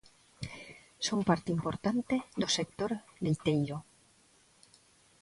[1.07, 2.91] Son parte importante do sector
[3.23, 3.77] leiteiro.